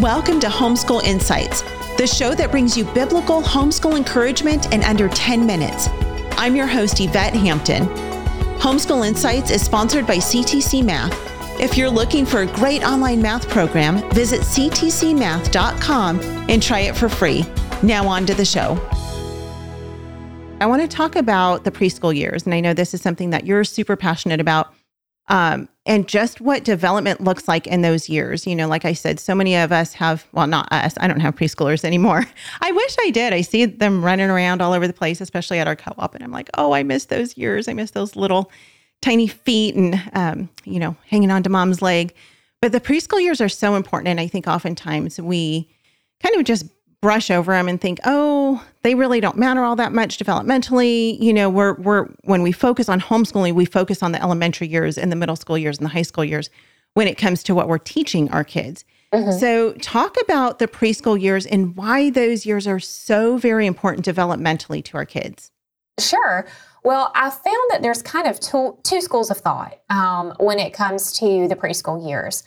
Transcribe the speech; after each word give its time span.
Welcome 0.00 0.40
to 0.40 0.48
Homeschool 0.48 1.02
Insights, 1.04 1.62
the 1.96 2.06
show 2.06 2.34
that 2.34 2.50
brings 2.50 2.76
you 2.76 2.84
biblical 2.84 3.40
homeschool 3.40 3.96
encouragement 3.96 4.70
in 4.74 4.84
under 4.84 5.08
10 5.08 5.46
minutes. 5.46 5.88
I'm 6.32 6.54
your 6.54 6.66
host, 6.66 7.00
Yvette 7.00 7.32
Hampton. 7.32 7.86
Homeschool 8.58 9.08
Insights 9.08 9.50
is 9.50 9.64
sponsored 9.64 10.06
by 10.06 10.16
CTC 10.16 10.84
Math. 10.84 11.14
If 11.58 11.78
you're 11.78 11.88
looking 11.88 12.26
for 12.26 12.42
a 12.42 12.46
great 12.46 12.84
online 12.84 13.22
math 13.22 13.48
program, 13.48 14.06
visit 14.10 14.42
ctcmath.com 14.42 16.20
and 16.20 16.62
try 16.62 16.80
it 16.80 16.94
for 16.94 17.08
free. 17.08 17.46
Now, 17.82 18.06
on 18.06 18.26
to 18.26 18.34
the 18.34 18.44
show. 18.44 18.78
I 20.60 20.66
want 20.66 20.82
to 20.82 20.88
talk 20.88 21.16
about 21.16 21.64
the 21.64 21.70
preschool 21.70 22.14
years, 22.14 22.44
and 22.44 22.52
I 22.52 22.60
know 22.60 22.74
this 22.74 22.92
is 22.92 23.00
something 23.00 23.30
that 23.30 23.46
you're 23.46 23.64
super 23.64 23.96
passionate 23.96 24.40
about 24.40 24.74
um, 25.28 25.68
and 25.84 26.08
just 26.08 26.40
what 26.40 26.64
development 26.64 27.20
looks 27.20 27.48
like 27.48 27.66
in 27.66 27.82
those 27.82 28.08
years. 28.08 28.46
You 28.46 28.54
know, 28.54 28.68
like 28.68 28.84
I 28.84 28.92
said, 28.92 29.18
so 29.18 29.34
many 29.34 29.56
of 29.56 29.72
us 29.72 29.92
have, 29.94 30.26
well, 30.32 30.46
not 30.46 30.70
us, 30.72 30.94
I 30.98 31.06
don't 31.06 31.20
have 31.20 31.34
preschoolers 31.34 31.84
anymore. 31.84 32.24
I 32.60 32.72
wish 32.72 32.96
I 33.00 33.10
did. 33.10 33.32
I 33.32 33.40
see 33.40 33.64
them 33.64 34.04
running 34.04 34.30
around 34.30 34.62
all 34.62 34.72
over 34.72 34.86
the 34.86 34.92
place, 34.92 35.20
especially 35.20 35.58
at 35.58 35.66
our 35.66 35.76
co 35.76 35.92
op. 35.98 36.14
And 36.14 36.22
I'm 36.22 36.32
like, 36.32 36.50
oh, 36.54 36.72
I 36.72 36.82
miss 36.82 37.06
those 37.06 37.36
years. 37.36 37.68
I 37.68 37.72
miss 37.72 37.92
those 37.92 38.16
little 38.16 38.50
tiny 39.02 39.26
feet 39.26 39.74
and, 39.74 40.02
um, 40.12 40.48
you 40.64 40.78
know, 40.78 40.96
hanging 41.08 41.30
onto 41.30 41.50
mom's 41.50 41.82
leg. 41.82 42.14
But 42.62 42.72
the 42.72 42.80
preschool 42.80 43.20
years 43.20 43.40
are 43.40 43.48
so 43.48 43.74
important. 43.74 44.08
And 44.08 44.20
I 44.20 44.26
think 44.26 44.46
oftentimes 44.46 45.20
we 45.20 45.68
kind 46.22 46.34
of 46.36 46.44
just 46.44 46.66
brush 47.06 47.30
over 47.30 47.52
them 47.52 47.68
and 47.68 47.80
think, 47.80 48.00
oh, 48.04 48.60
they 48.82 48.96
really 48.96 49.20
don't 49.20 49.36
matter 49.36 49.62
all 49.62 49.76
that 49.76 49.92
much 49.92 50.18
developmentally. 50.18 51.16
You 51.20 51.32
know, 51.32 51.48
we're 51.48 51.74
we're 51.74 52.06
when 52.24 52.42
we 52.42 52.50
focus 52.50 52.88
on 52.88 53.00
homeschooling, 53.00 53.54
we 53.54 53.64
focus 53.64 54.02
on 54.02 54.10
the 54.10 54.20
elementary 54.20 54.66
years 54.66 54.98
and 54.98 55.12
the 55.12 55.14
middle 55.14 55.36
school 55.36 55.56
years 55.56 55.78
and 55.78 55.84
the 55.84 55.90
high 55.90 56.02
school 56.02 56.24
years 56.24 56.50
when 56.94 57.06
it 57.06 57.16
comes 57.16 57.44
to 57.44 57.54
what 57.54 57.68
we're 57.68 57.78
teaching 57.78 58.28
our 58.32 58.42
kids. 58.42 58.84
Mm-hmm. 59.12 59.38
So, 59.38 59.74
talk 59.74 60.16
about 60.20 60.58
the 60.58 60.66
preschool 60.66 61.20
years 61.20 61.46
and 61.46 61.76
why 61.76 62.10
those 62.10 62.44
years 62.44 62.66
are 62.66 62.80
so 62.80 63.36
very 63.36 63.66
important 63.66 64.04
developmentally 64.04 64.82
to 64.86 64.96
our 64.96 65.06
kids. 65.06 65.52
Sure. 66.00 66.44
Well, 66.82 67.12
I 67.14 67.30
found 67.30 67.70
that 67.70 67.82
there's 67.82 68.02
kind 68.02 68.26
of 68.26 68.40
two, 68.40 68.78
two 68.82 69.00
schools 69.00 69.30
of 69.30 69.36
thought 69.36 69.78
um, 69.90 70.34
when 70.40 70.58
it 70.58 70.72
comes 70.72 71.12
to 71.20 71.46
the 71.46 71.54
preschool 71.54 72.04
years. 72.04 72.42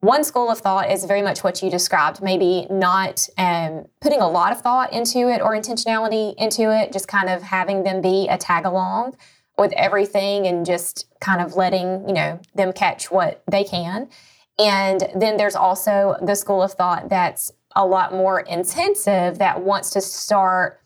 One 0.00 0.24
school 0.24 0.50
of 0.50 0.58
thought 0.58 0.90
is 0.90 1.04
very 1.04 1.20
much 1.20 1.44
what 1.44 1.62
you 1.62 1.70
described, 1.70 2.22
maybe 2.22 2.66
not 2.70 3.28
um, 3.36 3.86
putting 4.00 4.20
a 4.20 4.28
lot 4.28 4.50
of 4.50 4.62
thought 4.62 4.94
into 4.94 5.28
it 5.28 5.42
or 5.42 5.54
intentionality 5.54 6.34
into 6.38 6.74
it, 6.74 6.90
just 6.90 7.06
kind 7.06 7.28
of 7.28 7.42
having 7.42 7.82
them 7.82 8.00
be 8.00 8.26
a 8.28 8.38
tag 8.38 8.64
along 8.64 9.14
with 9.58 9.72
everything 9.72 10.46
and 10.46 10.64
just 10.64 11.06
kind 11.20 11.42
of 11.42 11.54
letting, 11.54 12.08
you 12.08 12.14
know, 12.14 12.40
them 12.54 12.72
catch 12.72 13.10
what 13.10 13.42
they 13.50 13.62
can. 13.62 14.08
And 14.58 15.06
then 15.14 15.36
there's 15.36 15.54
also 15.54 16.16
the 16.22 16.34
school 16.34 16.62
of 16.62 16.72
thought 16.72 17.10
that's 17.10 17.52
a 17.76 17.86
lot 17.86 18.12
more 18.12 18.40
intensive 18.40 19.36
that 19.38 19.60
wants 19.60 19.90
to 19.90 20.00
start 20.00 20.80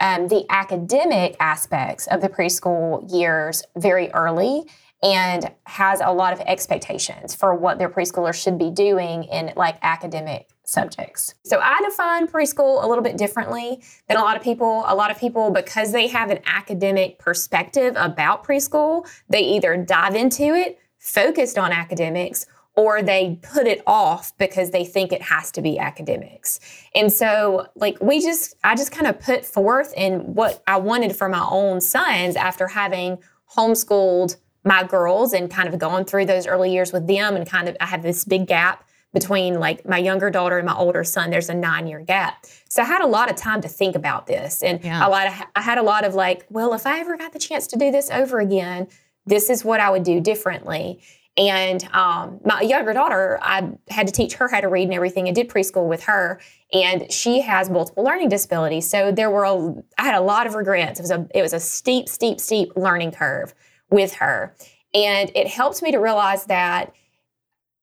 um, 0.00 0.28
the 0.28 0.44
academic 0.50 1.36
aspects 1.40 2.06
of 2.08 2.20
the 2.20 2.28
preschool 2.28 3.10
years 3.10 3.62
very 3.76 4.10
early 4.12 4.66
and 5.02 5.50
has 5.64 6.00
a 6.00 6.10
lot 6.12 6.32
of 6.32 6.40
expectations 6.40 7.34
for 7.34 7.54
what 7.54 7.78
their 7.78 7.88
preschooler 7.88 8.34
should 8.34 8.58
be 8.58 8.70
doing 8.70 9.24
in 9.24 9.52
like 9.56 9.76
academic 9.82 10.48
subjects. 10.64 11.34
So 11.44 11.60
I 11.60 11.80
define 11.82 12.26
preschool 12.26 12.82
a 12.82 12.86
little 12.86 13.04
bit 13.04 13.16
differently 13.16 13.82
than 14.08 14.16
a 14.16 14.22
lot 14.22 14.36
of 14.36 14.42
people. 14.42 14.84
A 14.86 14.94
lot 14.94 15.10
of 15.10 15.18
people, 15.18 15.50
because 15.50 15.92
they 15.92 16.08
have 16.08 16.30
an 16.30 16.40
academic 16.46 17.18
perspective 17.18 17.94
about 17.96 18.44
preschool, 18.44 19.08
they 19.28 19.40
either 19.40 19.76
dive 19.76 20.14
into 20.14 20.54
it 20.54 20.78
focused 20.98 21.58
on 21.58 21.70
academics 21.70 22.46
or 22.74 23.02
they 23.02 23.38
put 23.42 23.66
it 23.66 23.82
off 23.86 24.36
because 24.38 24.70
they 24.70 24.84
think 24.84 25.12
it 25.12 25.22
has 25.22 25.50
to 25.50 25.62
be 25.62 25.78
academics. 25.78 26.60
And 26.94 27.12
so, 27.12 27.66
like, 27.74 27.96
we 28.00 28.20
just, 28.20 28.54
I 28.62 28.76
just 28.76 28.92
kind 28.92 29.08
of 29.08 29.18
put 29.18 29.44
forth 29.44 29.92
in 29.96 30.34
what 30.34 30.62
I 30.66 30.76
wanted 30.76 31.16
for 31.16 31.28
my 31.28 31.44
own 31.50 31.80
sons 31.80 32.36
after 32.36 32.68
having 32.68 33.18
homeschooled 33.56 34.36
my 34.64 34.84
girls 34.84 35.32
and 35.32 35.50
kind 35.50 35.68
of 35.68 35.78
going 35.78 36.04
through 36.04 36.26
those 36.26 36.46
early 36.46 36.72
years 36.72 36.92
with 36.92 37.06
them 37.06 37.36
and 37.36 37.48
kind 37.48 37.68
of 37.68 37.76
I 37.80 37.86
have 37.86 38.02
this 38.02 38.24
big 38.24 38.46
gap 38.46 38.84
between 39.14 39.58
like 39.58 39.88
my 39.88 39.98
younger 39.98 40.28
daughter 40.28 40.58
and 40.58 40.66
my 40.66 40.74
older 40.74 41.02
son 41.02 41.30
there's 41.30 41.48
a 41.48 41.54
9 41.54 41.86
year 41.86 42.00
gap. 42.00 42.44
So 42.68 42.82
I 42.82 42.84
had 42.84 43.02
a 43.02 43.06
lot 43.06 43.30
of 43.30 43.36
time 43.36 43.60
to 43.62 43.68
think 43.68 43.96
about 43.96 44.26
this 44.26 44.62
and 44.62 44.82
yeah. 44.84 45.06
a 45.06 45.08
lot 45.08 45.26
of 45.26 45.32
I 45.56 45.62
had 45.62 45.78
a 45.78 45.82
lot 45.82 46.04
of 46.04 46.14
like, 46.14 46.44
well, 46.50 46.74
if 46.74 46.86
I 46.86 47.00
ever 47.00 47.16
got 47.16 47.32
the 47.32 47.38
chance 47.38 47.66
to 47.68 47.76
do 47.76 47.90
this 47.90 48.10
over 48.10 48.40
again, 48.40 48.88
this 49.26 49.50
is 49.50 49.64
what 49.64 49.80
I 49.80 49.90
would 49.90 50.02
do 50.02 50.20
differently. 50.20 51.00
And 51.36 51.88
um, 51.92 52.40
my 52.44 52.62
younger 52.62 52.92
daughter, 52.92 53.38
I 53.40 53.70
had 53.88 54.08
to 54.08 54.12
teach 54.12 54.34
her 54.34 54.48
how 54.48 54.60
to 54.60 54.68
read 54.68 54.84
and 54.84 54.94
everything, 54.94 55.28
and 55.28 55.36
did 55.36 55.48
preschool 55.48 55.88
with 55.88 56.02
her. 56.02 56.40
And 56.72 57.10
she 57.12 57.40
has 57.42 57.70
multiple 57.70 58.02
learning 58.02 58.28
disabilities, 58.28 58.90
so 58.90 59.12
there 59.12 59.30
were 59.30 59.44
a, 59.44 59.74
I 59.98 60.02
had 60.02 60.16
a 60.16 60.20
lot 60.20 60.48
of 60.48 60.54
regrets. 60.54 60.98
It 60.98 61.02
was 61.02 61.12
a 61.12 61.28
it 61.32 61.42
was 61.42 61.52
a 61.52 61.60
steep, 61.60 62.08
steep, 62.08 62.40
steep 62.40 62.72
learning 62.74 63.12
curve 63.12 63.54
with 63.90 64.14
her. 64.14 64.54
And 64.94 65.30
it 65.34 65.46
helped 65.46 65.82
me 65.82 65.90
to 65.92 65.98
realize 65.98 66.44
that 66.46 66.94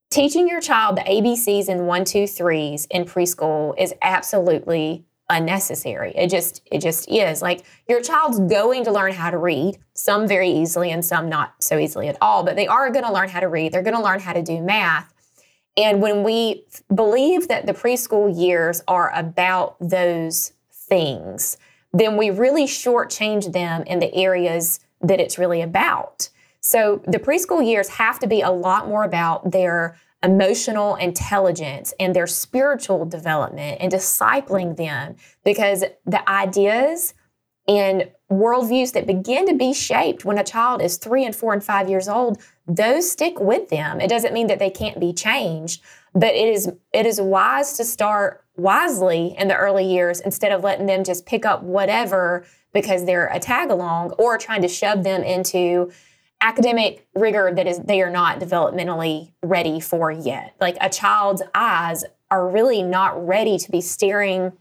teaching 0.09 0.47
your 0.47 0.61
child 0.61 0.97
the 0.97 1.01
ABCs 1.01 1.67
and 1.67 1.87
one, 1.87 2.05
two, 2.05 2.27
threes 2.27 2.87
in 2.89 3.05
preschool 3.05 3.73
is 3.77 3.93
absolutely 4.01 5.05
unnecessary. 5.29 6.13
It 6.15 6.29
just 6.29 6.61
it 6.71 6.81
just 6.81 7.09
is. 7.09 7.41
Like 7.41 7.65
your 7.89 8.01
child's 8.01 8.39
going 8.39 8.83
to 8.85 8.91
learn 8.91 9.13
how 9.13 9.31
to 9.31 9.37
read, 9.37 9.77
some 9.93 10.27
very 10.27 10.49
easily 10.49 10.91
and 10.91 11.03
some 11.03 11.29
not 11.29 11.55
so 11.63 11.77
easily 11.77 12.07
at 12.07 12.17
all, 12.21 12.43
but 12.43 12.55
they 12.55 12.67
are 12.67 12.91
going 12.91 13.05
to 13.05 13.11
learn 13.11 13.29
how 13.29 13.39
to 13.39 13.47
read. 13.47 13.71
They're 13.71 13.81
going 13.81 13.95
to 13.95 14.03
learn 14.03 14.19
how 14.19 14.33
to 14.33 14.43
do 14.43 14.61
math. 14.61 15.11
And 15.77 16.01
when 16.01 16.23
we 16.23 16.63
believe 16.93 17.47
that 17.47 17.65
the 17.65 17.73
preschool 17.73 18.33
years 18.39 18.81
are 18.87 19.11
about 19.13 19.75
those 19.81 20.53
things, 20.71 21.57
then 21.91 22.17
we 22.17 22.29
really 22.29 22.65
shortchange 22.65 23.51
them 23.51 23.83
in 23.83 23.99
the 23.99 24.13
areas 24.13 24.79
that 25.07 25.19
it's 25.19 25.37
really 25.37 25.61
about. 25.61 26.29
So 26.61 27.01
the 27.05 27.19
preschool 27.19 27.65
years 27.65 27.89
have 27.89 28.19
to 28.19 28.27
be 28.27 28.41
a 28.41 28.49
lot 28.49 28.87
more 28.87 29.03
about 29.03 29.51
their 29.51 29.97
emotional 30.23 30.95
intelligence 30.95 31.93
and 31.99 32.15
their 32.15 32.27
spiritual 32.27 33.05
development 33.05 33.77
and 33.79 33.91
discipling 33.91 34.75
them 34.75 35.15
because 35.43 35.83
the 36.05 36.27
ideas 36.29 37.13
and 37.67 38.09
worldviews 38.31 38.93
that 38.93 39.07
begin 39.07 39.47
to 39.47 39.55
be 39.55 39.73
shaped 39.73 40.25
when 40.25 40.37
a 40.37 40.43
child 40.43 40.81
is 40.81 40.97
three 40.97 41.25
and 41.25 41.35
four 41.35 41.53
and 41.53 41.63
five 41.63 41.89
years 41.89 42.07
old, 42.07 42.41
those 42.67 43.09
stick 43.09 43.39
with 43.39 43.69
them. 43.69 43.99
It 44.01 44.09
doesn't 44.09 44.33
mean 44.33 44.47
that 44.47 44.59
they 44.59 44.69
can't 44.69 44.99
be 44.99 45.13
changed, 45.13 45.81
but 46.13 46.33
it 46.33 46.47
is 46.47 46.71
it 46.93 47.05
is 47.05 47.19
wise 47.21 47.73
to 47.77 47.83
start 47.83 48.44
wisely 48.57 49.35
in 49.37 49.47
the 49.47 49.55
early 49.55 49.85
years 49.85 50.19
instead 50.21 50.51
of 50.51 50.63
letting 50.63 50.85
them 50.85 51.03
just 51.03 51.25
pick 51.25 51.45
up 51.45 51.63
whatever 51.63 52.45
because 52.73 53.05
they're 53.05 53.27
a 53.27 53.39
tag 53.39 53.69
along 53.69 54.11
or 54.11 54.37
trying 54.37 54.61
to 54.61 54.67
shove 54.67 55.03
them 55.03 55.23
into 55.23 55.91
academic 56.41 57.07
rigor 57.15 57.51
that 57.55 57.67
is 57.67 57.79
they 57.79 58.01
are 58.01 58.09
not 58.09 58.39
developmentally 58.39 59.31
ready 59.41 59.79
for 59.79 60.11
yet. 60.11 60.55
Like 60.59 60.77
a 60.81 60.89
child's 60.89 61.41
eyes 61.53 62.03
are 62.29 62.47
really 62.47 62.83
not 62.83 63.25
ready 63.25 63.57
to 63.57 63.71
be 63.71 63.81
staring 63.81 64.51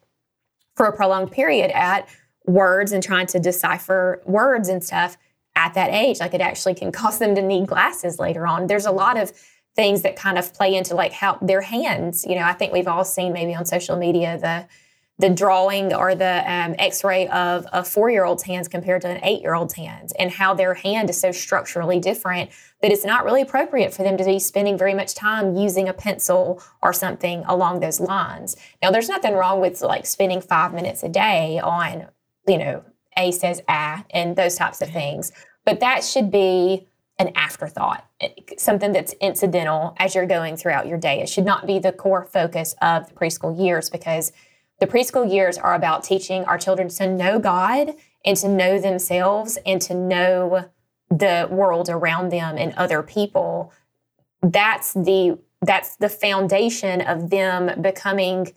for 0.76 0.87
a 0.87 0.97
prolonged 0.97 1.32
period 1.32 1.71
at 1.72 2.09
words 2.47 2.93
and 2.93 3.03
trying 3.03 3.26
to 3.26 3.38
decipher 3.38 4.22
words 4.25 4.69
and 4.69 4.82
stuff 4.82 5.16
at 5.56 5.75
that 5.75 5.91
age. 5.91 6.21
Like 6.21 6.34
it 6.34 6.41
actually 6.41 6.75
can 6.75 6.93
cause 7.00 7.19
them 7.19 7.34
to 7.34 7.43
need 7.43 7.66
glasses 7.66 8.19
later 8.19 8.47
on. 8.47 8.66
There's 8.66 8.87
a 8.87 8.93
lot 8.93 9.16
of 9.16 9.32
things 9.77 10.03
that 10.03 10.17
kind 10.17 10.39
of 10.39 10.53
play 10.55 10.75
into 10.75 10.95
like 10.95 11.12
how 11.12 11.39
their 11.43 11.61
hands, 11.61 12.25
you 12.25 12.37
know, 12.37 12.43
I 12.43 12.53
think 12.53 12.73
we've 12.73 12.89
all 12.89 13.05
seen 13.05 13.33
maybe 13.33 13.55
on 13.55 13.65
social 13.65 13.97
media 13.97 14.39
the 14.39 14.67
the 15.17 15.31
drawing 15.31 15.95
or 15.95 16.17
the 16.17 16.43
um, 16.53 16.75
x-ray 16.77 17.29
of 17.29 17.65
a 17.73 17.85
four-year-old's 17.85 18.43
hands 18.43 18.67
compared 18.67 19.01
to 19.01 19.09
an 19.09 19.21
eight-year-old's 19.23 19.75
hands 19.75 20.12
and 20.19 20.29
how 20.29 20.53
their 20.53 20.75
hand 20.75 21.09
is 21.09 21.21
so 21.21 21.31
structurally 21.31 22.01
different 22.01 22.51
that 22.83 22.91
it's 22.91 23.05
not 23.05 23.25
really 23.25 23.41
appropriate 23.41 23.95
for 23.95 24.03
them 24.03 24.17
to 24.17 24.25
be 24.25 24.41
spending 24.41 24.77
very 24.77 24.93
much 24.93 25.15
time 25.15 25.55
using 25.55 25.89
a 25.89 25.93
pencil 25.93 26.61
or 26.83 26.93
something 26.93 27.45
along 27.47 27.79
those 27.79 28.01
lines. 28.01 28.56
Now 28.83 28.91
there's 28.91 29.09
nothing 29.09 29.35
wrong 29.35 29.61
with 29.61 29.81
like 29.82 30.05
spending 30.05 30.41
five 30.41 30.75
minutes 30.75 31.05
a 31.05 31.09
day 31.09 31.61
on 31.61 32.09
you 32.47 32.59
know 32.59 32.85
a 33.17 33.31
says 33.31 33.62
ah 33.69 34.05
and 34.11 34.37
those 34.37 34.56
types 34.56 34.81
of 34.81 34.91
things 34.91 35.32
but 35.65 35.81
that 35.81 36.05
should 36.05 36.31
be 36.31 36.87
an 37.19 37.31
afterthought, 37.34 38.05
eh, 38.20 38.31
something 38.58 38.93
that's 38.93 39.14
incidental 39.20 39.94
as 39.99 40.14
you're 40.14 40.26
going 40.26 40.56
throughout 40.56 40.87
your 40.87 40.99
day. 40.99 41.20
It 41.20 41.28
should 41.28 41.44
not 41.44 41.66
be 41.66 41.78
the 41.78 41.93
core 41.93 42.25
focus 42.25 42.75
of 42.82 43.08
the 43.08 43.14
preschool 43.14 43.58
years 43.58 43.88
because 43.88 44.32
the 44.81 44.87
preschool 44.87 45.31
years 45.31 45.56
are 45.56 45.75
about 45.75 46.02
teaching 46.02 46.44
our 46.44 46.58
children 46.58 46.88
to 46.88 47.06
know 47.06 47.38
God 47.38 47.94
and 48.25 48.37
to 48.38 48.49
know 48.49 48.81
themselves 48.81 49.58
and 49.64 49.81
to 49.82 49.94
know 49.94 50.69
the 51.11 51.46
world 51.50 51.88
around 51.88 52.31
them 52.31 52.56
and 52.58 52.75
other 52.75 53.02
people. 53.02 53.72
That's 54.43 54.93
the 54.93 55.38
that's 55.62 55.96
the 55.96 56.10
foundation 56.10 57.00
of 57.00 57.31
them 57.31 57.81
becoming 57.81 58.52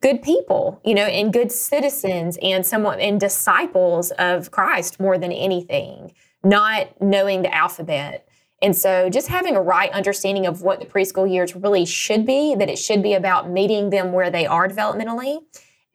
good 0.00 0.22
people, 0.22 0.80
you 0.84 0.94
know, 0.94 1.06
and 1.06 1.32
good 1.32 1.50
citizens 1.50 2.38
and 2.42 2.64
someone 2.64 3.00
and 3.00 3.18
disciples 3.18 4.12
of 4.12 4.50
Christ 4.50 5.00
more 5.00 5.18
than 5.18 5.32
anything, 5.32 6.12
not 6.44 7.00
knowing 7.00 7.42
the 7.42 7.54
alphabet 7.54 8.28
And 8.64 8.74
so 8.74 9.10
just 9.10 9.28
having 9.28 9.56
a 9.56 9.60
right 9.60 9.90
understanding 9.92 10.46
of 10.46 10.62
what 10.62 10.80
the 10.80 10.86
preschool 10.86 11.30
years 11.30 11.54
really 11.54 11.84
should 11.84 12.24
be, 12.24 12.54
that 12.54 12.70
it 12.70 12.78
should 12.78 13.02
be 13.02 13.12
about 13.12 13.50
meeting 13.50 13.90
them 13.90 14.12
where 14.12 14.30
they 14.30 14.46
are 14.46 14.66
developmentally 14.66 15.40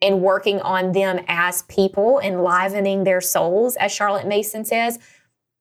and 0.00 0.22
working 0.22 0.60
on 0.60 0.92
them 0.92 1.24
as 1.26 1.62
people, 1.62 2.20
enlivening 2.20 3.02
their 3.02 3.20
souls, 3.20 3.74
as 3.76 3.90
Charlotte 3.90 4.26
Mason 4.26 4.64
says. 4.64 5.00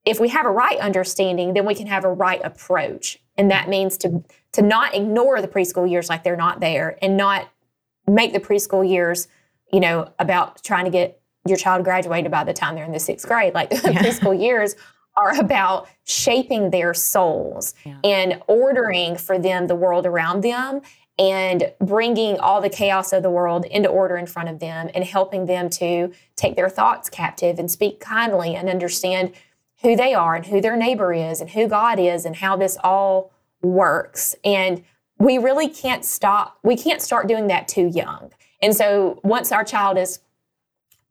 If 0.05 0.19
we 0.19 0.29
have 0.29 0.45
a 0.45 0.51
right 0.51 0.77
understanding, 0.77 1.55
then 1.55 1.65
we 1.65 1.73
can 1.73 1.87
have 1.87 2.05
a 2.05 2.13
right 2.13 2.41
approach. 2.43 3.17
And 3.37 3.49
that 3.49 3.69
means 3.69 3.97
to, 3.97 4.23
to 4.53 4.61
not 4.61 4.93
ignore 4.93 5.41
the 5.41 5.47
preschool 5.47 5.89
years 5.89 6.09
like 6.09 6.23
they're 6.23 6.37
not 6.37 6.59
there 6.59 6.97
and 7.01 7.17
not 7.17 7.49
make 8.07 8.33
the 8.33 8.39
preschool 8.39 8.87
years, 8.87 9.27
you 9.73 9.79
know, 9.79 10.13
about 10.19 10.63
trying 10.63 10.85
to 10.85 10.91
get 10.91 11.18
your 11.49 11.57
child 11.57 11.83
graduated 11.83 12.31
by 12.31 12.43
the 12.43 12.53
time 12.53 12.75
they're 12.75 12.85
in 12.85 12.91
the 12.91 12.99
sixth 12.99 13.27
grade. 13.27 13.53
Like 13.53 13.69
the 13.81 13.93
yeah. 13.93 14.01
preschool 14.01 14.39
years 14.39 14.75
are 15.17 15.37
about 15.39 15.87
shaping 16.05 16.69
their 16.69 16.93
souls 16.93 17.73
yeah. 17.85 17.97
and 18.03 18.41
ordering 18.47 19.17
for 19.17 19.37
them 19.37 19.67
the 19.67 19.75
world 19.75 20.05
around 20.05 20.41
them 20.41 20.81
and 21.17 21.73
bringing 21.81 22.39
all 22.39 22.61
the 22.61 22.69
chaos 22.69 23.11
of 23.11 23.21
the 23.21 23.29
world 23.29 23.65
into 23.65 23.89
order 23.89 24.15
in 24.15 24.25
front 24.25 24.47
of 24.47 24.59
them 24.59 24.89
and 24.95 25.03
helping 25.03 25.45
them 25.45 25.69
to 25.69 26.13
take 26.37 26.55
their 26.55 26.69
thoughts 26.69 27.09
captive 27.09 27.59
and 27.59 27.69
speak 27.69 27.99
kindly 27.99 28.55
and 28.55 28.69
understand 28.69 29.33
who 29.81 29.97
they 29.97 30.13
are 30.13 30.35
and 30.35 30.45
who 30.45 30.61
their 30.61 30.77
neighbor 30.77 31.11
is 31.13 31.41
and 31.41 31.49
who 31.49 31.67
God 31.67 31.99
is 31.99 32.23
and 32.23 32.37
how 32.37 32.55
this 32.55 32.77
all 32.83 33.33
works. 33.61 34.33
And 34.45 34.83
we 35.17 35.37
really 35.37 35.67
can't 35.67 36.05
stop, 36.05 36.57
we 36.63 36.77
can't 36.77 37.01
start 37.01 37.27
doing 37.27 37.47
that 37.47 37.67
too 37.67 37.87
young. 37.87 38.31
And 38.61 38.73
so 38.73 39.19
once 39.23 39.51
our 39.51 39.65
child 39.65 39.97
is 39.97 40.19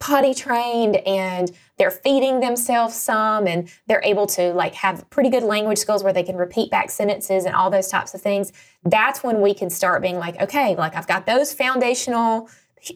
potty 0.00 0.32
trained 0.32 0.96
and 0.96 1.50
they're 1.76 1.90
feeding 1.90 2.40
themselves 2.40 2.94
some 2.94 3.46
and 3.46 3.68
they're 3.86 4.02
able 4.04 4.26
to 4.26 4.52
like 4.52 4.74
have 4.74 5.08
pretty 5.10 5.28
good 5.28 5.42
language 5.42 5.78
skills 5.78 6.04
where 6.04 6.12
they 6.12 6.22
can 6.22 6.36
repeat 6.36 6.70
back 6.70 6.90
sentences 6.90 7.44
and 7.44 7.54
all 7.54 7.68
those 7.68 7.88
types 7.88 8.14
of 8.14 8.20
things 8.20 8.52
that's 8.84 9.24
when 9.24 9.40
we 9.40 9.52
can 9.52 9.68
start 9.68 10.00
being 10.00 10.16
like 10.16 10.40
okay 10.40 10.76
like 10.76 10.94
i've 10.94 11.08
got 11.08 11.26
those 11.26 11.52
foundational 11.52 12.48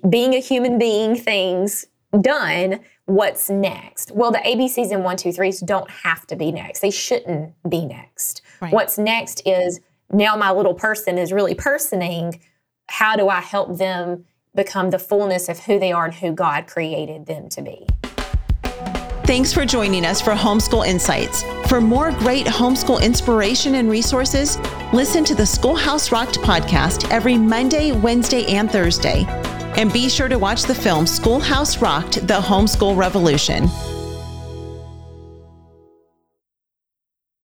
being 0.08 0.34
a 0.34 0.38
human 0.38 0.78
being 0.78 1.16
things 1.16 1.87
done 2.20 2.78
what's 3.06 3.50
next? 3.50 4.10
Well 4.12 4.31
the 4.31 4.38
abcs 4.38 4.90
and 4.90 5.05
one 5.05 5.16
two 5.16 5.32
threes 5.32 5.60
don't 5.60 5.90
have 5.90 6.26
to 6.28 6.37
be 6.37 6.52
next. 6.52 6.81
They 6.81 6.90
shouldn't 6.90 7.55
be 7.69 7.84
next. 7.84 8.43
Right. 8.60 8.72
what's 8.72 8.98
next 8.98 9.43
is 9.46 9.81
now 10.12 10.37
my 10.37 10.52
little 10.52 10.75
person 10.75 11.19
is 11.19 11.32
really 11.32 11.55
personing 11.55 12.40
how 12.88 13.16
do 13.16 13.28
i 13.28 13.40
help 13.40 13.78
them 13.78 14.25
become 14.54 14.90
the 14.90 14.99
fullness 14.99 15.49
of 15.49 15.60
who 15.60 15.78
they 15.78 15.93
are 15.93 16.04
and 16.04 16.14
who 16.14 16.32
God 16.32 16.66
created 16.66 17.26
them 17.26 17.49
to 17.50 17.62
be. 17.62 17.87
Thanks 19.25 19.52
for 19.52 19.64
joining 19.64 20.04
us 20.04 20.20
for 20.20 20.32
Homeschool 20.32 20.87
Insights. 20.87 21.43
For 21.69 21.81
more 21.81 22.10
great 22.12 22.44
homeschool 22.44 23.02
inspiration 23.02 23.76
and 23.76 23.88
resources, 23.88 24.58
listen 24.93 25.25
to 25.25 25.34
the 25.34 25.46
Schoolhouse 25.46 26.12
Rocked 26.12 26.38
podcast 26.40 27.10
every 27.10 27.38
Monday, 27.38 27.93
Wednesday, 27.93 28.44
and 28.46 28.70
Thursday. 28.70 29.25
And 29.78 29.90
be 29.90 30.10
sure 30.10 30.28
to 30.28 30.38
watch 30.38 30.64
the 30.64 30.75
film 30.75 31.06
Schoolhouse 31.06 31.78
Rocked 31.81 32.26
The 32.26 32.40
Homeschool 32.40 32.94
Revolution. 32.94 33.69